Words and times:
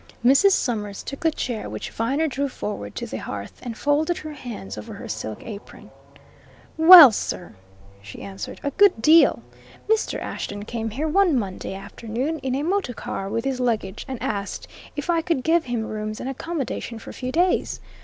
Mrs. 0.25 0.53
Summers 0.53 1.03
took 1.03 1.19
the 1.19 1.29
chair 1.29 1.69
which 1.69 1.91
Viner 1.91 2.27
drew 2.27 2.49
forward 2.49 2.95
to 2.95 3.05
the 3.05 3.17
hearth 3.17 3.59
and 3.61 3.77
folded 3.77 4.17
her 4.17 4.33
hands 4.33 4.75
over 4.75 4.95
her 4.95 5.07
silk 5.07 5.45
apron. 5.45 5.91
"Well 6.75 7.11
sir," 7.11 7.53
she 8.01 8.23
answered, 8.23 8.59
"a 8.63 8.71
good 8.71 8.99
deal. 8.99 9.43
Mr. 9.87 10.19
Ashton 10.19 10.65
came 10.65 10.89
here 10.89 11.07
one 11.07 11.37
Monday 11.37 11.75
afternoon, 11.75 12.39
in 12.39 12.55
a 12.55 12.63
motorcar, 12.63 13.29
with 13.29 13.45
his 13.45 13.59
luggage, 13.59 14.03
and 14.07 14.19
asked 14.23 14.67
if 14.95 15.07
I 15.07 15.21
could 15.21 15.43
give 15.43 15.65
him 15.65 15.85
rooms 15.85 16.19
and 16.19 16.27
accommodation 16.27 16.97
for 16.97 17.11
a 17.11 17.13
few 17.13 17.31
days. 17.31 17.79